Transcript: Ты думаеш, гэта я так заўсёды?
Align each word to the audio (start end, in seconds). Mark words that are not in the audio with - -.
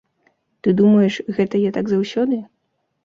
Ты 0.61 0.73
думаеш, 0.79 1.19
гэта 1.41 1.55
я 1.69 1.75
так 1.79 1.85
заўсёды? 1.93 2.41